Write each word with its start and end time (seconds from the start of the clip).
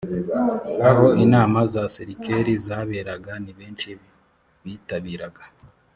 aho 0.89 1.07
inama 1.25 1.59
za 1.73 1.83
serikeri 1.95 2.53
zaberaga 2.67 3.33
ni 3.43 3.53
benshi 3.59 3.89
bitabiraga 4.63 5.43